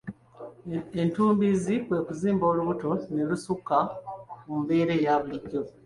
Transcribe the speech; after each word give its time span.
Ettumbiizi 1.03 1.75
kwe 1.85 1.97
kuzimba 2.07 2.45
olubuto 2.51 2.89
ne 3.13 3.23
lusukka 3.29 3.77
ku 4.41 4.51
mbeera 4.61 4.93
eya 4.99 5.15
bulijjo. 5.21 5.61